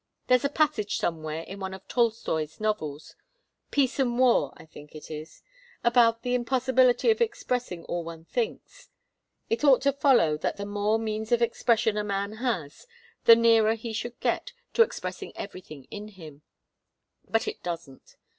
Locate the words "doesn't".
17.61-18.15